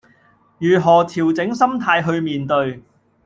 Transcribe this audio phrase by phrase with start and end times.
[0.57, 2.81] 如何調整心態去面對